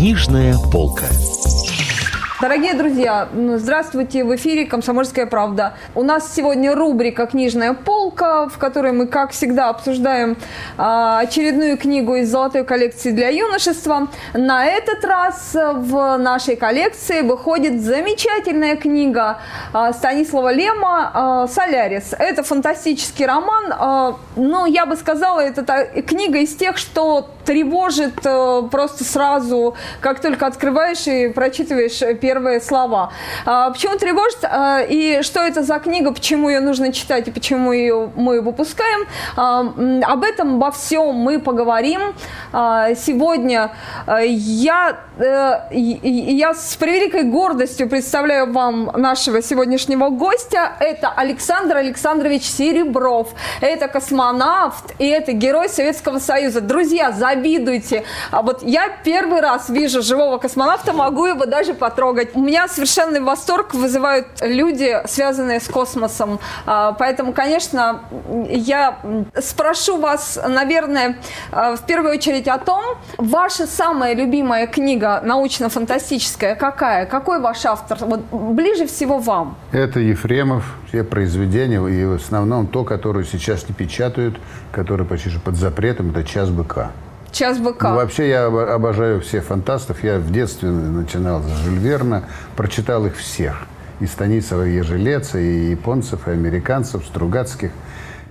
[0.00, 1.04] Книжная полка.
[2.40, 5.74] Дорогие друзья, здравствуйте, в эфире «Комсомольская правда».
[5.94, 10.38] У нас сегодня рубрика «Книжная полка», в которой мы, как всегда, обсуждаем
[10.78, 14.08] а, очередную книгу из золотой коллекции для юношества.
[14.32, 19.36] На этот раз в нашей коллекции выходит замечательная книга
[19.74, 22.14] а, Станислава Лема а, «Солярис».
[22.18, 25.62] Это фантастический роман, но я бы сказала, это
[26.06, 28.14] книга из тех, что тревожит
[28.70, 33.12] просто сразу, как только открываешь и прочитываешь первые слова.
[33.44, 37.72] А, почему тревожит а, и что это за книга, почему ее нужно читать и почему
[37.72, 39.00] ее мы выпускаем.
[39.36, 39.60] А,
[40.12, 42.00] об этом, обо всем мы поговорим.
[42.52, 43.72] Сегодня
[44.06, 50.72] а, я, а, я с превеликой гордостью представляю вам нашего сегодняшнего гостя.
[50.78, 53.28] Это Александр Александрович Серебров.
[53.60, 56.60] Это космонавт и это герой Советского Союза.
[56.60, 58.04] Друзья, завидуйте.
[58.30, 62.30] А вот я первый раз вижу живого космонавта, могу его даже потрогать трогать.
[62.34, 66.38] У меня совершенный восторг вызывают люди, связанные с космосом.
[66.66, 68.00] А, поэтому, конечно,
[68.48, 68.98] я
[69.38, 71.16] спрошу вас, наверное,
[71.52, 77.06] а, в первую очередь о том, ваша самая любимая книга научно-фантастическая какая?
[77.06, 77.98] Какой ваш автор?
[78.00, 79.56] Вот ближе всего вам.
[79.72, 84.38] Это Ефремов, все произведения, и в основном то, которое сейчас не печатают,
[84.72, 86.92] которое почти под запретом, это «Час быка».
[87.32, 87.90] Час быка.
[87.90, 90.02] Ну, вообще я обожаю всех фантастов.
[90.02, 92.24] Я в детстве начинал с Жюль Верна,
[92.56, 93.62] прочитал их всех.
[94.00, 97.70] И Станислава Ежелеца, и японцев, и американцев, Стругацких–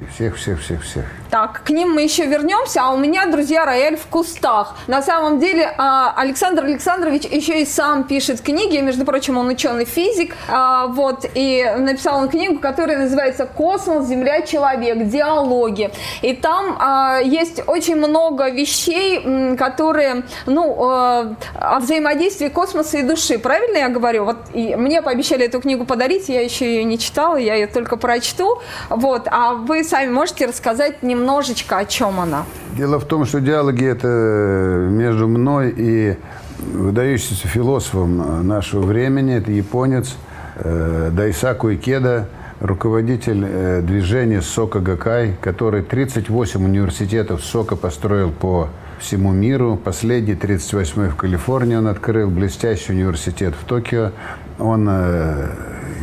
[0.07, 1.05] всех, всех, всех, всех.
[1.29, 4.75] Так, к ним мы еще вернемся, а у меня, друзья, рояль в кустах.
[4.87, 9.85] На самом деле, а, Александр Александрович еще и сам пишет книги, между прочим, он ученый
[9.85, 15.09] физик, а, вот, и написал он книгу, которая называется «Космос, Земля, Человек.
[15.09, 15.91] Диалоги».
[16.21, 23.37] И там а, есть очень много вещей, которые, ну, о взаимодействии космоса и души.
[23.37, 24.25] Правильно я говорю?
[24.25, 27.97] Вот и мне пообещали эту книгу подарить, я еще ее не читала, я ее только
[27.97, 28.61] прочту.
[28.89, 32.45] Вот, а вы сами можете рассказать немножечко, о чем она?
[32.77, 36.15] Дело в том, что диалоги это между мной и
[36.59, 40.15] выдающимся философом нашего времени, это японец
[40.55, 42.29] э, Дайсаку Икеда,
[42.59, 48.69] руководитель э, движения Сока Гакай, который 38 университетов Сока построил по
[48.99, 49.79] всему миру.
[49.83, 54.11] Последний, 38-й в Калифорнии он открыл, блестящий университет в Токио.
[54.59, 55.47] Он э,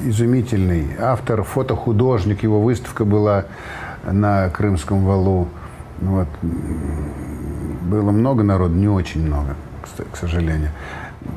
[0.04, 2.42] изумительный автор, фотохудожник.
[2.42, 3.44] Его выставка была
[4.04, 5.48] на Крымском валу.
[6.00, 6.28] Вот.
[7.82, 9.56] Было много народу, не очень много,
[10.12, 10.70] к сожалению.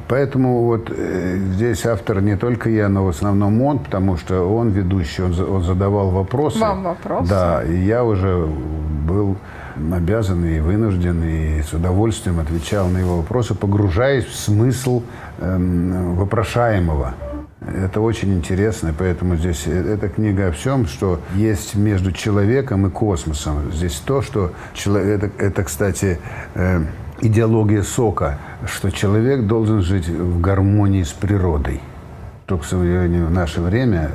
[0.08, 4.70] Поэтому вот э, здесь автор не только я, но в основном он, потому что он
[4.70, 6.60] ведущий, он, он задавал вопросы.
[6.60, 7.30] Вам вопросы?
[7.30, 8.48] Да, и я уже
[9.08, 9.38] был
[9.94, 15.04] обязан и вынужден, и с удовольствием отвечал на его вопросы, погружаясь в смысл
[15.38, 15.58] э,
[16.16, 17.14] вопрошаемого.
[17.62, 22.90] Это очень интересно, поэтому здесь э, эта книга о всем, что есть между человеком и
[22.90, 23.72] космосом.
[23.74, 26.20] Здесь то, что это, это кстати,
[26.56, 26.82] э,
[27.20, 31.82] идеология сока, что человек должен жить в гармонии с природой.
[32.46, 34.10] То, к сожалению, в наше время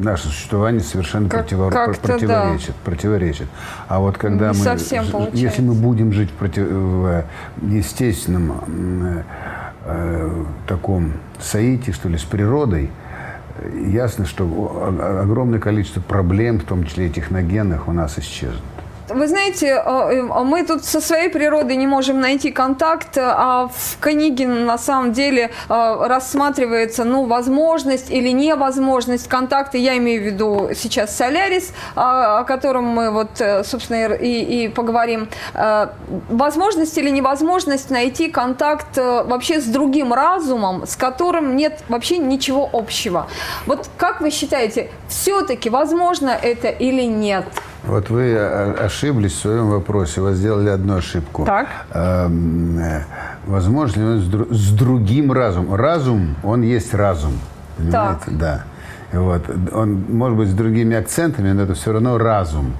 [0.00, 2.74] наше существование совершенно как, противо, противоречит, да.
[2.84, 3.46] противоречит.
[3.88, 7.24] А вот когда Не мы, если мы будем жить в, против, в
[7.62, 9.24] естественном
[9.84, 12.90] э, таком соитии, что ли, с природой,
[13.86, 18.62] ясно, что огромное количество проблем, в том числе и техногенных, у нас исчезнут.
[19.10, 23.98] Вы знаете, а, а мы тут со своей природой не можем найти контакт, а в
[24.00, 29.78] книге на самом деле а, рассматривается ну, возможность или невозможность контакта.
[29.78, 35.28] Я имею в виду сейчас Солярис, о котором мы вот, э, собственно, и, и поговорим.
[36.28, 42.68] Возможность или невозможность найти контакт э, вообще с другим разумом, с которым нет вообще ничего
[42.72, 43.26] общего.
[43.66, 47.44] Вот как вы считаете, все-таки возможно это или нет?
[47.84, 51.44] Вот вы ошиблись в своем вопросе, вы сделали одну ошибку.
[51.44, 51.66] Так.
[51.92, 53.02] Эм, э,
[53.46, 55.74] возможно ли он с другим разумом?
[55.74, 57.32] Разум, он есть разум.
[57.76, 58.20] Понимаете?
[58.26, 58.38] Так.
[58.38, 58.64] Да.
[59.12, 59.42] Вот.
[59.72, 62.74] Он может быть с другими акцентами, но это все равно разум.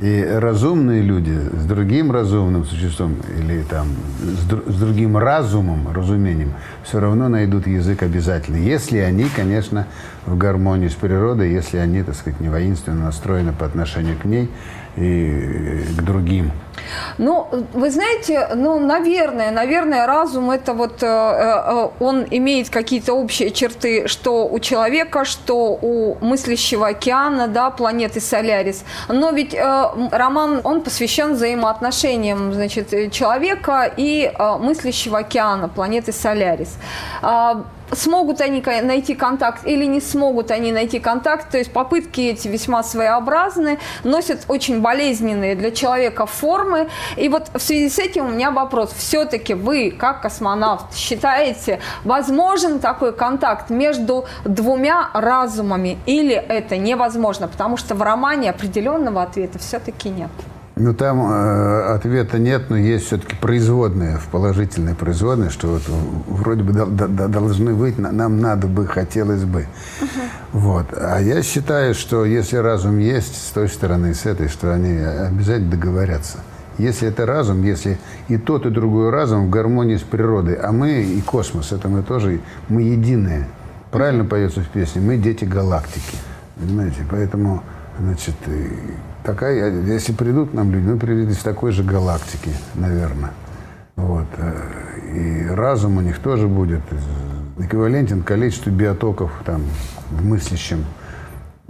[0.00, 3.88] И разумные люди с другим разумным существом или там
[4.22, 6.54] с, дру, с другим разумом, разумением,
[6.84, 8.56] все равно найдут язык обязательно.
[8.56, 9.86] Если они, конечно,
[10.24, 14.48] в гармонии с природой, если они, так сказать, не воинственно настроены по отношению к ней,
[15.00, 16.52] и к другим.
[17.18, 23.50] Ну, вы знаете, ну, наверное, наверное, разум это вот, э, э, он имеет какие-то общие
[23.50, 28.84] черты, что у человека, что у мыслящего океана, да, планеты Солярис.
[29.08, 36.76] Но ведь э, роман, он посвящен взаимоотношениям, значит, человека и мыслящего океана, планеты Солярис.
[37.92, 41.50] Смогут они найти контакт или не смогут они найти контакт.
[41.50, 46.88] То есть попытки эти весьма своеобразны, носят очень болезненные для человека формы.
[47.16, 48.92] И вот в связи с этим у меня вопрос.
[48.96, 57.48] Все-таки вы, как космонавт, считаете, возможен такой контакт между двумя разумами или это невозможно?
[57.48, 60.30] Потому что в романе определенного ответа все-таки нет.
[60.80, 65.82] Ну, там э, ответа нет, но есть все-таки производные, в положительной производной, что вот
[66.26, 69.66] вроде бы до, до, должны быть, нам надо бы, хотелось бы.
[70.00, 70.06] Uh-huh.
[70.52, 70.86] Вот.
[70.96, 75.70] А я считаю, что если разум есть с той стороны, с этой, что они обязательно
[75.70, 76.38] договорятся.
[76.78, 77.98] Если это разум, если
[78.28, 82.02] и тот, и другой разум в гармонии с природой, а мы и космос, это мы
[82.02, 82.40] тоже,
[82.70, 83.46] мы единые.
[83.90, 86.16] Правильно поется в песне, мы дети галактики.
[86.56, 87.04] Понимаете?
[87.10, 87.62] Поэтому,
[88.00, 88.34] значит,
[89.22, 93.30] такая, если придут нам люди, мы придут из такой же галактики, наверное.
[93.96, 94.26] Вот.
[94.38, 94.54] Э,
[95.14, 96.82] и разум у них тоже будет
[97.58, 99.62] эквивалентен количеству биотоков там,
[100.10, 100.84] в мыслящем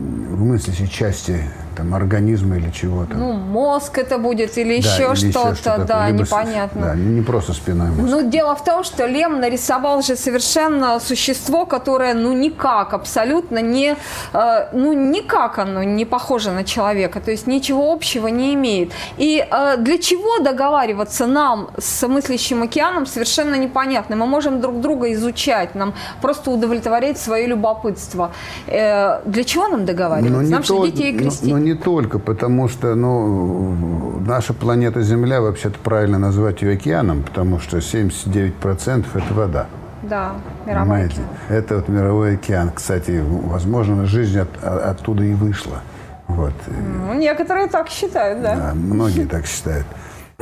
[0.01, 1.43] в мыслящей части
[1.81, 3.17] там, организма или чего-то.
[3.17, 6.81] Ну, мозг это будет или да, еще что-то, что да, Либо непонятно.
[6.81, 8.11] Да, не просто спиной мозг.
[8.11, 13.97] Ну, дело в том, что Лем нарисовал же совершенно существо, которое, ну, никак, абсолютно не,
[14.33, 18.93] э, ну, никак оно не похоже на человека, то есть ничего общего не имеет.
[19.19, 24.17] И э, для чего договариваться нам с мыслящим океаном совершенно непонятно.
[24.17, 28.31] Мы можем друг друга изучать, нам просто удовлетворять свое любопытство.
[28.67, 30.43] Э, для чего нам договариваться?
[30.43, 31.51] Ну, нам же детей крестить.
[31.51, 37.23] Но, но не только, потому что ну, наша планета Земля, вообще-то правильно назвать ее океаном,
[37.23, 39.67] потому что 79% это вода.
[40.03, 40.33] Да,
[40.67, 41.27] мировой океан.
[41.49, 42.71] Это вот мировой океан.
[42.75, 45.81] Кстати, возможно, жизнь от, оттуда и вышла.
[46.27, 46.55] Вот.
[46.69, 48.57] Ну, некоторые так считают, да?
[48.57, 49.87] Да, многие так считают.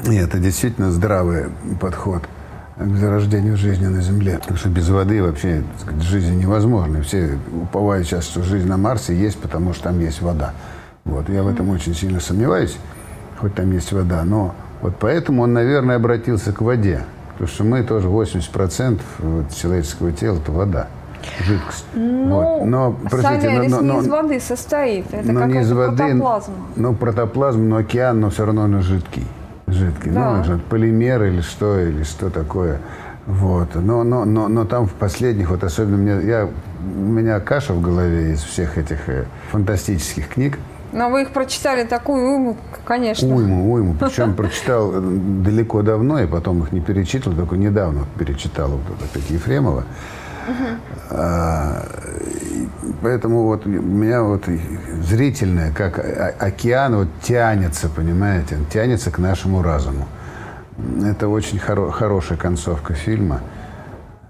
[0.04, 1.46] И это действительно здравый
[1.80, 2.22] подход
[2.76, 4.38] к зарождению жизни на Земле.
[4.38, 7.02] Потому что без воды вообще сказать, жизнь невозможна.
[7.02, 10.52] Все уповают сейчас, что жизнь на Марсе есть, потому что там есть вода.
[11.08, 11.28] Вот.
[11.28, 12.76] Я в этом очень сильно сомневаюсь,
[13.38, 14.22] хоть там есть вода.
[14.25, 17.02] Но вот поэтому он, наверное, обратился к воде.
[17.32, 20.88] Потому что мы тоже 80% вот, человеческого тела– это вода
[21.44, 21.84] жидкость.
[21.94, 22.64] Ну, вот.
[22.66, 26.55] но, простите, но, но, но, не из воды состоит, это но не из воды, протоплазма.
[26.76, 29.26] Ну, протоплазма, но океан, но все равно он жидкий.
[29.66, 30.11] Жидкий.
[30.11, 30.44] Ну, да.
[30.46, 32.81] Ну, полимер или что, или что такое.
[33.26, 33.75] Вот.
[33.75, 36.49] Но, но, но, но там в последних, вот особенно мне, я,
[36.81, 40.58] у меня каша в голове из всех этих э, фантастических книг.
[40.93, 43.29] Но вы их прочитали такую уйму, конечно.
[43.35, 43.94] Уйму, уйму.
[43.99, 49.29] Причем прочитал э, далеко давно, и потом их не перечитывал, только недавно перечитал вот опять
[49.31, 49.85] Ефремова.
[51.11, 51.85] А,
[53.02, 54.44] поэтому вот у меня вот
[55.02, 55.99] зрительное, как
[56.38, 60.08] океан, вот тянется, понимаете, он тянется к нашему разуму.
[61.05, 63.40] Это очень хоро хорошая концовка фильма,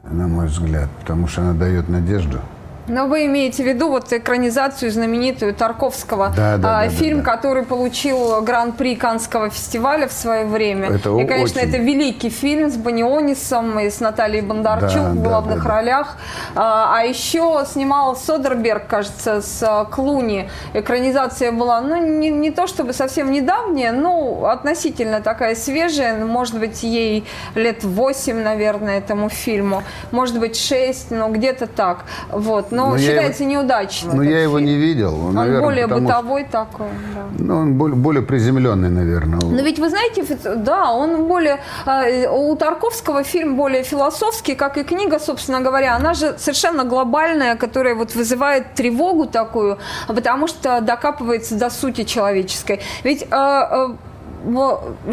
[0.03, 2.41] на мой взгляд, потому что она дает надежду.
[2.89, 7.25] Но вы имеете в виду вот экранизацию знаменитую Тарковского, да, да, а, да, фильм, да,
[7.25, 7.37] да.
[7.37, 10.89] который получил гран-при Канского фестиваля в свое время.
[10.89, 11.69] Это и, конечно, очень...
[11.69, 16.17] это великий фильм с Банионисом и с Натальей Бондарчук да, в главных да, да, ролях.
[16.55, 20.49] А, а еще снимал Содерберг, кажется, с а, Клуни.
[20.73, 26.25] Экранизация была, ну, не, не то чтобы совсем недавняя, но относительно такая свежая.
[26.25, 29.83] Может быть, ей лет 8, наверное, этому фильму.
[30.11, 32.05] Может быть, 6, но где-то так.
[32.31, 34.17] Вот но, но считается его, неудачным.
[34.17, 35.27] Но я его не видел.
[35.27, 36.87] Он наверное, более бытовой что, такой.
[37.15, 37.45] Да.
[37.45, 39.41] Ну, он более, более приземленный, наверное.
[39.41, 40.25] Но ведь вы знаете,
[40.57, 41.59] да, он более...
[41.87, 45.97] А, у Тарковского фильм более философский, как и книга, собственно говоря.
[45.97, 52.81] Она же совершенно глобальная, которая вот вызывает тревогу такую, потому что докапывается до сути человеческой.
[53.05, 53.97] Ведь а, а,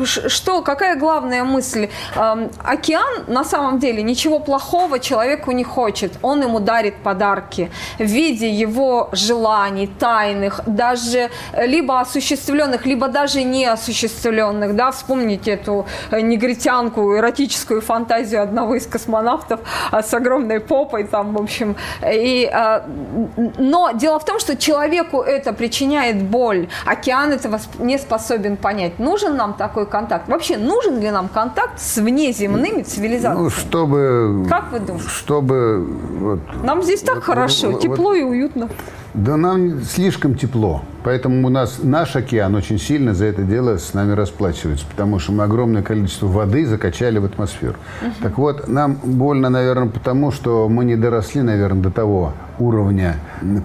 [0.03, 1.89] что, какая главная мысль?
[2.63, 6.13] Океан на самом деле ничего плохого человеку не хочет.
[6.22, 14.75] Он ему дарит подарки в виде его желаний, тайных, даже либо осуществленных, либо даже неосуществленных.
[14.75, 14.91] Да?
[14.91, 19.60] Вспомните эту э, негритянку, эротическую фантазию одного из космонавтов
[19.91, 21.03] а, с огромной попой.
[21.03, 21.75] Там, в общем.
[22.01, 22.86] И, а,
[23.58, 26.67] но дело в том, что человеку это причиняет боль.
[26.86, 29.00] Океан этого не способен понять.
[29.00, 30.27] Нужен нужен нам такой контакт?
[30.27, 33.43] Вообще, нужен ли нам контакт с внеземными цивилизациями?
[33.43, 34.45] Ну, чтобы...
[34.50, 35.07] Как вы думаете?
[35.07, 35.88] Чтобы...
[36.19, 38.67] Вот, нам здесь так вот, хорошо, вот, тепло вот, и уютно.
[39.13, 40.81] Да нам слишком тепло.
[41.06, 45.34] Поэтому у нас наш океан очень сильно за это дело с нами расплачивается, потому что
[45.34, 47.76] мы огромное количество воды закачали в атмосферу.
[48.02, 48.12] Угу.
[48.24, 53.18] Так вот, нам больно, наверное, потому что мы не доросли, наверное, до того уровня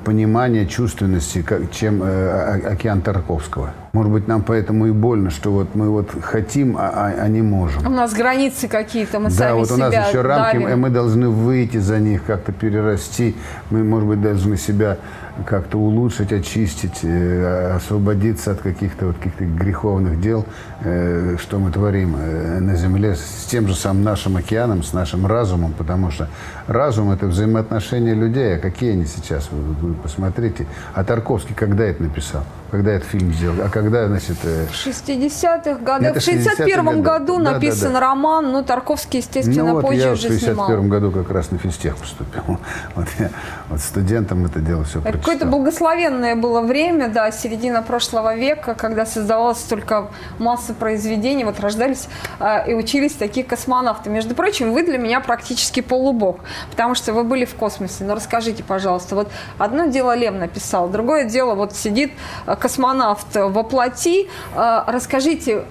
[0.04, 3.70] понимания, чувственности, как, чем э, океан Тарковского.
[3.92, 7.42] Может быть, нам поэтому и больно, что вот мы вот хотим, а, а, а не
[7.42, 7.86] можем.
[7.86, 10.68] У нас границы какие-то, мы да, сами вот у нас еще рамки, давим.
[10.68, 13.34] и мы должны выйти за них, как-то перерасти.
[13.70, 14.98] Мы, может быть, должны себя
[15.44, 20.44] как-то улучшить, очистить, э, освободиться от каких-то вот каких-то греховных дел,
[20.82, 25.26] э, что мы творим э, на Земле с тем же самым нашим океаном, с нашим
[25.26, 26.28] разумом, потому что
[26.66, 30.66] разум– это взаимоотношения людей, а какие они сейчас, вы, вы посмотрите.
[30.94, 32.44] А Тарковский когда это написал?
[32.70, 33.56] Когда этот фильм сделал?
[33.64, 34.36] А когда, значит...
[34.44, 36.14] В 60-х годах.
[36.14, 38.06] В 61-м году да, написан да, да.
[38.06, 40.82] роман, но Тарковский, естественно, ну, вот позже я уже в 61 снимал.
[40.82, 42.42] году как раз на физтех поступил.
[42.94, 43.30] Вот я
[43.68, 49.06] вот студентам это дело все Это какое-то благословенное было время, да, середина прошлого века, когда
[49.06, 50.08] создавалась столько
[50.38, 52.08] масса произведений, вот рождались
[52.38, 54.10] э, и учились такие космонавты.
[54.10, 58.04] Между прочим, вы для меня практически полубог, потому что вы были в космосе.
[58.04, 62.12] Но расскажите, пожалуйста, вот одно дело Лем написал, другое дело вот сидит
[62.46, 64.28] э, космонавт во плоти.
[64.54, 65.64] Э, расскажите,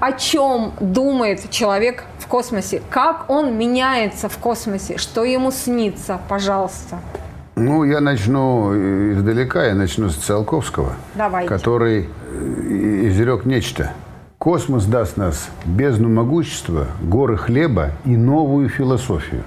[0.00, 6.98] о чем думает человек в космосе, как он меняется в космосе, что ему снится, пожалуйста.
[7.58, 8.74] Ну, я начну
[9.12, 11.48] издалека, я начну с Циолковского, Давайте.
[11.48, 13.92] который э, изрек нечто.
[14.36, 19.42] Космос даст нас бездну могущества, горы хлеба и новую философию.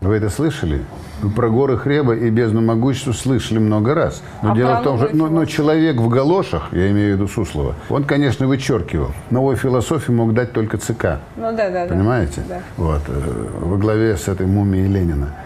[0.00, 0.82] Вы это слышали?
[1.22, 4.24] Вы про горы хлеба и бездну могущества слышали много раз.
[4.42, 7.28] Но А дело в том, что ну, ну, человек в галошах, я имею в виду
[7.28, 9.12] Суслова, он, конечно, вычеркивал.
[9.30, 11.20] Новую философию мог дать только ЦК.
[11.36, 11.94] Ну да, да, да.
[11.94, 12.42] Понимаете?
[12.48, 12.58] Да.
[12.76, 15.36] Вот, э, во главе с этой мумией Ленина.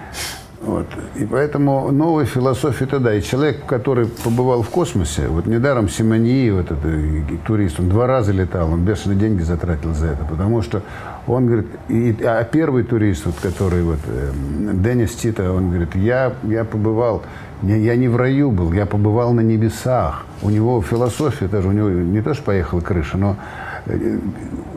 [0.61, 0.87] Вот.
[1.17, 3.15] И поэтому новая философия тогда.
[3.15, 8.33] И человек, который побывал в космосе, вот недаром Симоньи, вот этот турист, он два раза
[8.33, 10.83] летал, он бешеные деньги затратил за это, потому что
[11.27, 14.31] он говорит, и, а первый турист, вот, который вот, э,
[14.75, 17.23] Деннис Тита, он говорит, я, я побывал,
[17.63, 20.25] не, я не в раю был, я побывал на небесах.
[20.43, 23.37] У него философия тоже, у него не то, что поехала крыша, но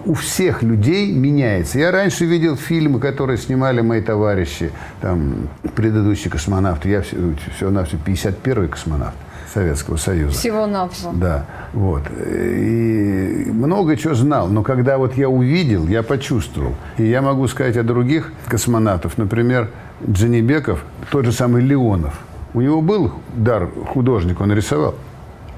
[0.05, 1.79] у всех людей меняется.
[1.79, 6.89] Я раньше видел фильмы, которые снимали мои товарищи, там, предыдущие космонавты.
[6.89, 7.15] Я все,
[7.55, 9.15] все на все 51-й космонавт
[9.53, 10.37] Советского Союза.
[10.37, 11.11] Всего-навсего.
[11.13, 12.03] Да, вот.
[12.25, 16.75] И много чего знал, но когда вот я увидел, я почувствовал.
[16.97, 19.69] И я могу сказать о других космонавтов, например,
[20.07, 22.19] Джанибеков, тот же самый Леонов.
[22.53, 24.95] У него был дар художника, он рисовал.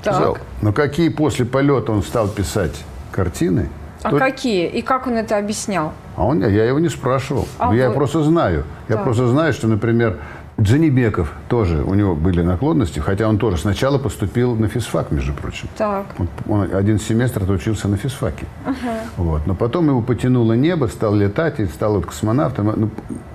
[0.04, 0.42] Так.
[0.62, 3.70] Но какие после полета он стал писать картины,
[4.04, 4.68] А то- какие?
[4.68, 5.94] И как он это объяснял?
[6.16, 7.48] а он, я его не спрашивал.
[7.60, 8.64] А я вы- просто знаю.
[8.90, 9.04] Я Так.
[9.06, 10.18] просто знаю, что, например,
[10.60, 15.68] Джанибеков тоже, у него были наклонности, хотя он тоже сначала поступил на физфак, между прочим.
[15.78, 16.06] Так.
[16.20, 18.46] Он, он один семестр отучился на физфаке.
[19.18, 19.48] Вот.
[19.48, 22.74] Но потом его потянуло небо, стал летать и стал вот космонавтом.
[22.76, 22.90] Ну,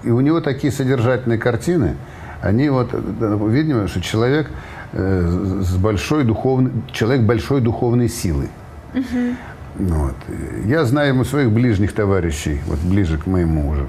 [0.04, 1.97] И у него такие содержательные картины,
[2.42, 4.49] они вот, да, видимо, что человек
[4.92, 8.49] э, с большой духовной, человек большой духовной силы.
[8.95, 9.02] Ну
[9.78, 10.16] Вот.
[10.64, 13.87] Я знаю своих ближних товарищей, вот ближе к моему уже.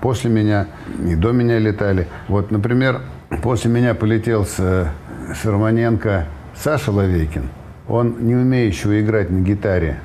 [0.00, 0.66] После меня
[1.06, 2.08] и до меня летали.
[2.28, 3.00] Вот, например,
[3.42, 7.48] после меня полетел с, с Романенко Саша Ловейкин.
[7.88, 10.00] Он не умеющего играть на гитаре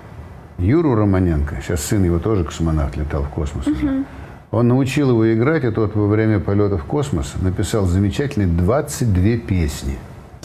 [0.57, 3.67] Юру Романенко, сейчас сын его тоже космонавт, летал в космос.
[3.67, 4.05] уже.
[4.51, 9.97] Он научил его играть, и тот во время полета в космос написал замечательные 22 песни.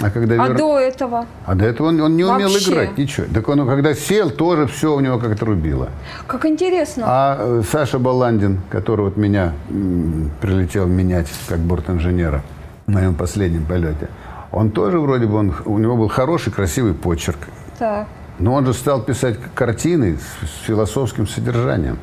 [0.03, 1.27] А когда А вер- до этого?
[1.45, 2.73] а до этого он, он не умел Вообще?
[2.73, 3.27] играть, ничего.
[3.33, 5.89] Так он, когда сел, тоже все у него как-то рубило.
[6.27, 7.05] Как интересно.
[7.07, 12.43] А э, Саша Баландин, который вот меня м, прилетел менять как бортинженера
[12.87, 14.09] в моем последнем полете,
[14.53, 17.39] он тоже вроде бы, он, у него был хороший, красивый почерк.
[17.79, 18.07] Так.
[18.39, 21.99] Но он же стал писать картины с, с философским содержанием.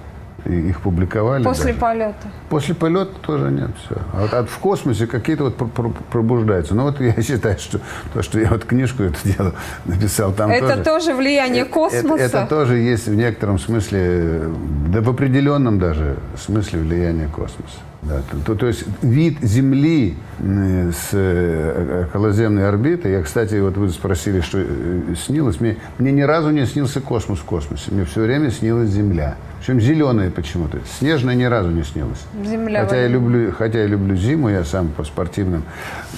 [0.47, 1.79] Их публиковали После даже.
[1.79, 2.27] полета.
[2.49, 3.95] После полета тоже нет, все.
[4.13, 6.73] А вот от- в космосе какие-то вот пр- пр- пробуждаются.
[6.75, 7.79] Ну вот я считаю, что
[8.13, 9.53] то, что я вот книжку эту дело
[9.85, 10.83] написал, там это тоже...
[10.83, 12.23] тоже влияние Это- космоса.
[12.23, 14.53] Это, тоже есть в некотором смысле, э,
[14.87, 17.77] да в определенном даже смысле влияние космоса.
[18.03, 23.89] Да, то, то- есть вид Земли э, с э, околоземной орбиты, я, кстати, вот вы
[23.89, 28.21] спросили, что э, снилось, мне, мне ни разу не снился космос в космосе, мне все
[28.21, 29.35] время снилась Земля.
[29.59, 32.23] Причем зеленая почему-то, снежная ни разу не снилась.
[32.45, 35.63] Земля Хотя я, люблю, хотя я люблю зиму, я сам по спортивным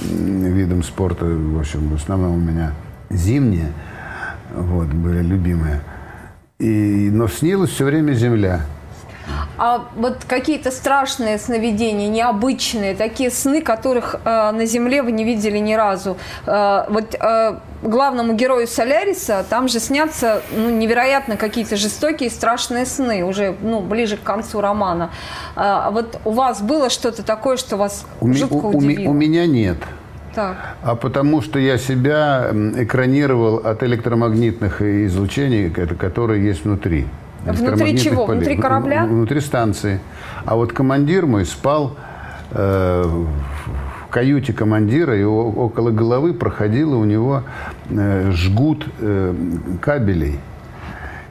[0.02, 2.74] видам спорта, в общем, в основном у меня
[3.10, 3.72] зимние,
[4.54, 5.82] вот, были любимые.
[6.60, 8.66] И, но снилась все время земля.
[9.58, 15.58] А вот какие-то страшные сновидения, необычные, такие сны, которых э, на Земле вы не видели
[15.58, 16.18] ни разу.
[16.46, 23.24] Э, вот э, главному герою Соляриса там же снятся ну, невероятно какие-то жестокие, страшные сны,
[23.24, 25.12] уже ну, ближе к концу романа.
[25.56, 29.10] А вот у вас было что-то такое, что вас у жутко у, удивило?
[29.10, 29.78] У, у меня нет.
[30.36, 30.76] Так.
[30.84, 37.08] А потому что я себя экранировал от электромагнитных излучений, которые есть внутри.
[37.46, 38.26] Внутри чего?
[38.26, 38.40] Полей.
[38.40, 39.06] Внутри корабля?
[39.06, 40.00] Внутри станции.
[40.46, 41.96] А вот командир мой спал
[42.52, 47.44] э, в каюте командира, и около головы проходило у него
[47.90, 49.34] э, жгут э,
[49.82, 50.40] кабелей.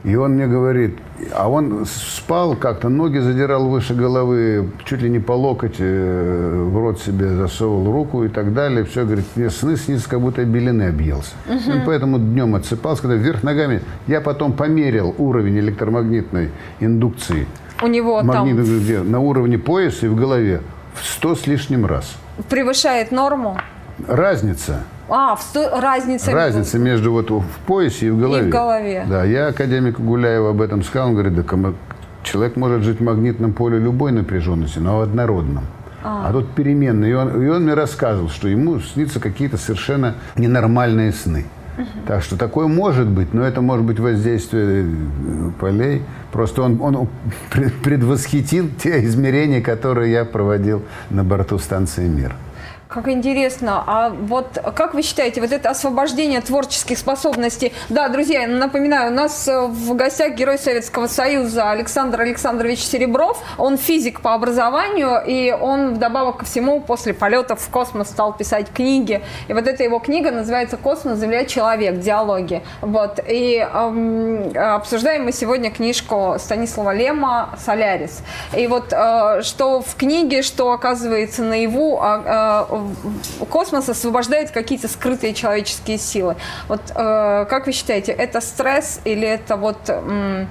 [0.03, 0.97] И он мне говорит,
[1.33, 6.77] а он спал как-то, ноги задирал выше головы, чуть ли не по локоть э, в
[6.77, 8.85] рот себе засовывал руку и так далее.
[8.85, 11.31] Все, говорит, мне сны снится, как будто белины объелся.
[11.47, 11.71] Угу.
[11.71, 13.81] Он поэтому днем отсыпался, когда вверх ногами.
[14.07, 17.45] Я потом померил уровень электромагнитной индукции.
[17.81, 18.79] У него Магнит, там...
[18.79, 20.61] Где, на уровне пояса и в голове
[20.93, 22.15] в сто с лишним раз.
[22.49, 23.57] Превышает норму?
[24.07, 24.83] Разница.
[25.09, 25.79] А, в сто...
[25.79, 26.31] разница.
[26.31, 28.45] Разница между вот в поясе и в голове.
[28.45, 29.05] И в голове.
[29.09, 31.43] Да, я академику Гуляеву об этом сказал, он говорит, да
[32.23, 35.65] человек может жить в магнитном поле любой напряженности, но в однородном.
[36.03, 37.11] А, а тут переменные.
[37.11, 41.45] И он, и он мне рассказывал, что ему снится какие-то совершенно ненормальные сны.
[42.07, 46.01] Так что такое может быть, но это может быть воздействие э, полей.
[46.31, 47.07] Просто он, он
[47.83, 52.35] предвосхитил те измерения, которые я проводил на борту станции «Мир».
[52.89, 53.83] Как интересно.
[53.85, 57.71] А вот как вы считаете, вот это освобождение творческих способностей?
[57.89, 63.43] Да, друзья, напоминаю, у нас э, в гостях герой Советского Союза Александр Александрович Серебров.
[63.59, 68.71] Он физик по образованию, и он вдобавок ко всему после полетов в космос стал писать
[68.73, 69.21] книги.
[69.47, 71.99] И вот эта его книга называется «Космос, Земля, Человек.
[71.99, 72.63] Диалоги».
[72.81, 73.19] Вот.
[73.27, 78.23] И эм, обсуждаем мы сегодня книжку Станислава Лема «Солярис».
[78.57, 82.78] И вот э, что в книге, что оказывается наяву, э,
[83.49, 86.35] космос освобождает какие-то скрытые человеческие силы.
[86.67, 90.45] Вот э, как вы считаете, это стресс или это вот, э,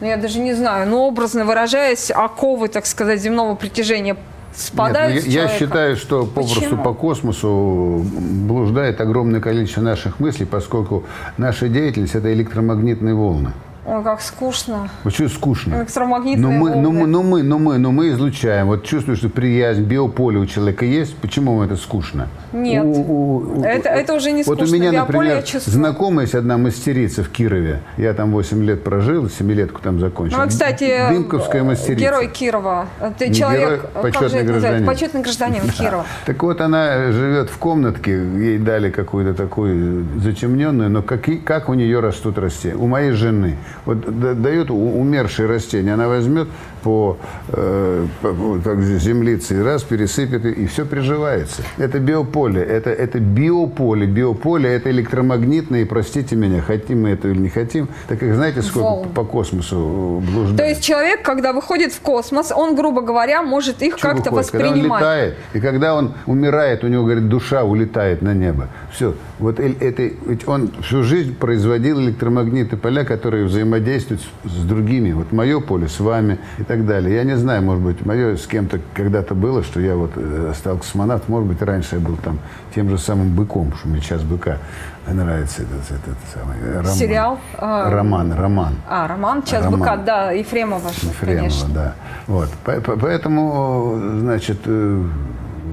[0.00, 4.16] ну я даже не знаю, ну образно выражаясь, оковы, так сказать, земного притяжения
[4.56, 10.46] спадают Нет, ну, я, я считаю, что попросту по космосу блуждает огромное количество наших мыслей,
[10.46, 11.04] поскольку
[11.36, 13.52] наша деятельность– это электромагнитные волны.
[13.86, 14.88] Ой, как скучно.
[15.02, 15.76] Почему скучно?
[15.76, 16.82] Электромагнитные но мы, волны.
[16.82, 18.66] но мы, но мы, но мы, но мы излучаем.
[18.66, 21.14] Вот чувствуешь, что приязнь, биополе у человека есть.
[21.18, 22.28] Почему это скучно?
[22.52, 22.82] Нет.
[22.82, 24.64] У, у, у, это, это уже не вот скучно.
[24.64, 27.82] Вот у меня, биополе например, знакомая есть одна мастерица в Кирове.
[27.98, 30.38] Я там 8 лет прожил, семилетку там закончил.
[30.38, 32.00] Ну, а, кстати, Дымковская мастерица.
[32.00, 32.86] Герой Кирова.
[33.18, 34.86] Ты не человек, герой, почетный гражданин.
[34.86, 35.72] Почетный гражданин да.
[35.72, 36.06] Кирова.
[36.24, 41.74] Так вот, она живет в комнатке, ей дали какую-то такую затемненную, но как, как у
[41.74, 42.76] нее растут растения?
[42.76, 43.58] У моей жены.
[43.84, 46.48] Вот дает умершее растение, она возьмет
[46.84, 47.16] по,
[47.48, 51.62] э, по как землице и раз пересыпет, и все приживается.
[51.78, 54.06] Это биополе, это, это биополе.
[54.06, 58.86] Биополе– это электромагнитное, простите меня, хотим мы это или не хотим, так как знаете, сколько
[58.86, 59.08] Волн.
[59.10, 60.56] по космосу блуждает.
[60.56, 64.74] То есть человек, когда выходит в космос, он, грубо говоря, может их как-то воспринимать.
[64.74, 68.68] Когда он летает, и когда он умирает, у него, говорит, душа улетает на небо.
[68.92, 69.14] Все.
[69.38, 75.12] Вот это, ведь он всю жизнь производил электромагнитные поля, которые взаимодействуют с, с другими.
[75.12, 77.14] Вот мое поле с вами и так далее.
[77.14, 80.78] Я не знаю, может быть, мое с кем-то когда-то было, что я вот э, стал
[80.78, 81.28] космонавт.
[81.28, 82.38] Может быть, раньше я был там
[82.74, 84.58] тем же самым быком, что мне сейчас быка
[85.06, 86.92] нравится этот, этот самый э, роман.
[86.92, 87.38] Сериал?
[87.58, 88.74] А, роман, роман.
[88.88, 89.80] А, роман «Час роман.
[89.80, 90.88] быка», да, Ефремова.
[90.88, 91.68] Ефремова, конечно.
[91.68, 91.94] да.
[92.26, 92.48] Вот.
[92.64, 95.04] Поэтому, значит, э,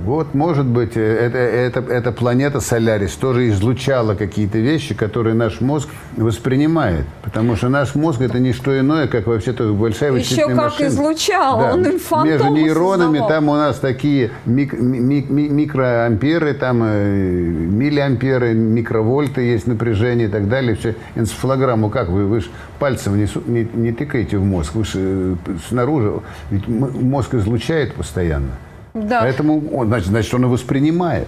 [0.03, 5.61] вот, может быть, э, это, это, эта планета Солярис тоже излучала какие-то вещи, которые наш
[5.61, 7.05] мозг воспринимает.
[7.21, 10.87] Потому что наш мозг это не что иное, как вообще-то большая вычислительная Еще как машина.
[10.87, 11.73] излучал, да.
[11.73, 13.29] он инфантом Между нейронами создавал.
[13.29, 20.31] там у нас такие мик, ми, ми, микроамперы, там э, миллиамперы, микровольты есть напряжение и
[20.31, 20.75] так далее.
[20.75, 20.95] Все.
[21.15, 22.09] Энцефалограмму как?
[22.09, 22.47] Вы, вы же
[22.79, 25.35] пальцем не, не, не тыкаете в мозг, вы же э,
[25.69, 26.13] снаружи.
[26.49, 28.51] Ведь мозг излучает постоянно.
[28.93, 29.21] Да.
[29.21, 31.27] Поэтому, он, значит, значит, он и воспринимает.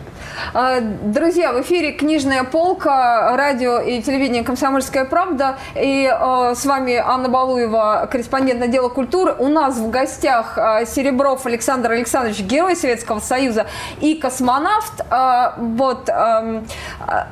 [0.53, 5.57] А, друзья, в эфире «Книжная полка», радио и телевидение «Комсомольская правда».
[5.75, 9.33] И э, с вами Анна Балуева, корреспондент отдела культуры.
[9.39, 13.65] У нас в гостях э, Серебров Александр Александрович, герой Советского Союза
[14.01, 14.99] и космонавт.
[15.09, 16.63] Э, вот, э,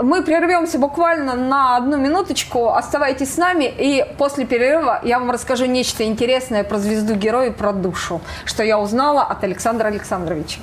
[0.01, 2.69] мы прервемся буквально на одну минуточку.
[2.69, 3.65] Оставайтесь с нами.
[3.65, 8.63] И после перерыва я вам расскажу нечто интересное про звезду героя и про душу, что
[8.63, 10.20] я узнала от Александра Александровича.
[10.21, 10.59] Александровича.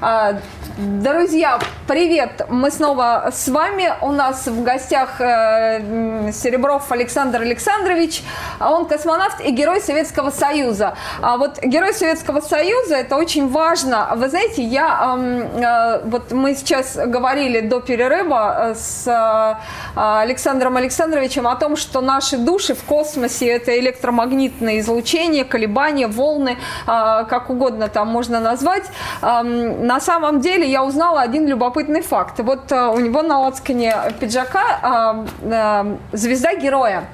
[0.00, 0.36] А,
[0.78, 2.46] друзья, привет!
[2.48, 3.92] Мы снова с вами.
[4.02, 8.22] У нас в гостях э, Серебров Александр Александрович.
[8.60, 10.94] Он космонавт и герой Советского Союза.
[11.22, 14.12] А вот герой Советского Союза это очень важно.
[14.16, 19.58] Вы знаете, я э, вот мы сейчас говорили до перерыва с
[19.94, 26.56] Александром Александровичем о том, что наши души в космосе это электромагнитное излучение, колебания, волны,
[26.86, 28.85] как угодно там можно назвать.
[29.22, 32.38] На самом деле я узнала один любопытный факт.
[32.38, 35.24] Вот э, у него на лацкане пиджака
[36.12, 37.04] звезда героя.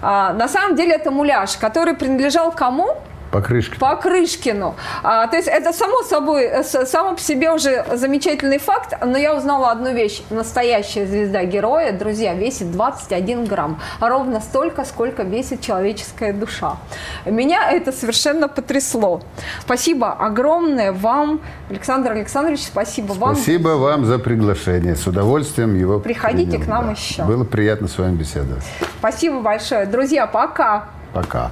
[0.00, 2.96] На самом деле это муляж, который принадлежал кому?
[3.32, 3.80] Покрышкину.
[3.80, 4.74] Покрышкину.
[5.02, 9.34] А, то есть это само собой, э, само по себе уже замечательный факт, но я
[9.34, 10.22] узнала одну вещь.
[10.28, 13.80] Настоящая звезда героя, друзья, весит 21 грамм.
[14.00, 16.76] Ровно столько, сколько весит человеческая душа.
[17.24, 19.22] Меня это совершенно потрясло.
[19.62, 21.40] Спасибо огромное вам,
[21.70, 23.34] Александр Александрович, спасибо вам.
[23.34, 24.94] Спасибо вам за приглашение.
[24.94, 26.92] С удовольствием его Приходите принял, к нам да.
[26.92, 27.22] еще.
[27.22, 28.64] Было приятно с вами беседовать.
[28.98, 29.86] Спасибо большое.
[29.86, 30.90] Друзья, пока.
[31.14, 31.50] Пока.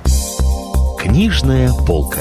[1.01, 2.21] Книжная полка.